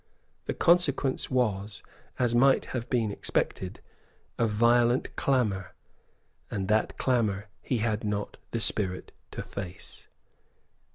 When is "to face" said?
9.29-10.07